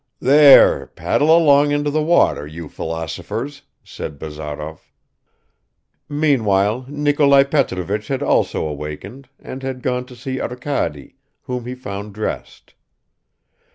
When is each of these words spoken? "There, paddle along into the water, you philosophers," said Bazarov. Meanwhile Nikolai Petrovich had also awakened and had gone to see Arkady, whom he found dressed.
"There, 0.19 0.87
paddle 0.87 1.29
along 1.29 1.69
into 1.69 1.91
the 1.91 2.01
water, 2.01 2.47
you 2.47 2.69
philosophers," 2.69 3.61
said 3.83 4.17
Bazarov. 4.17 4.91
Meanwhile 6.09 6.85
Nikolai 6.89 7.43
Petrovich 7.43 8.07
had 8.07 8.23
also 8.23 8.65
awakened 8.65 9.29
and 9.39 9.61
had 9.61 9.83
gone 9.83 10.05
to 10.07 10.15
see 10.15 10.39
Arkady, 10.41 11.17
whom 11.43 11.67
he 11.67 11.75
found 11.75 12.15
dressed. 12.15 12.73